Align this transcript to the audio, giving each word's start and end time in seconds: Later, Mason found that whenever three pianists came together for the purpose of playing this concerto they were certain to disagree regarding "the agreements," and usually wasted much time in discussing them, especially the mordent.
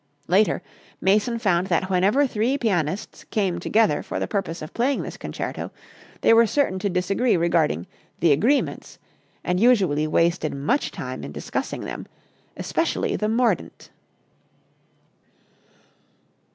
Later, 0.27 0.63
Mason 0.99 1.37
found 1.37 1.67
that 1.67 1.87
whenever 1.87 2.25
three 2.25 2.57
pianists 2.57 3.23
came 3.25 3.59
together 3.59 4.01
for 4.01 4.19
the 4.19 4.27
purpose 4.27 4.63
of 4.63 4.73
playing 4.73 5.03
this 5.03 5.15
concerto 5.15 5.69
they 6.21 6.33
were 6.33 6.47
certain 6.47 6.79
to 6.79 6.89
disagree 6.89 7.37
regarding 7.37 7.85
"the 8.19 8.31
agreements," 8.31 8.97
and 9.43 9.59
usually 9.59 10.07
wasted 10.07 10.55
much 10.55 10.89
time 10.89 11.23
in 11.23 11.31
discussing 11.31 11.81
them, 11.81 12.07
especially 12.57 13.15
the 13.15 13.29
mordent. 13.29 13.91